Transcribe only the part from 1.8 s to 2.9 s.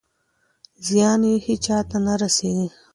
ته نه رسېږي.